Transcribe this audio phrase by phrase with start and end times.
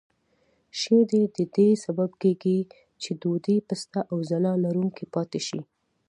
[0.79, 2.59] شیدې د دې سبب کېږي
[3.01, 5.61] چې ډوډۍ پسته او ځلا لرونکې پاتې شي.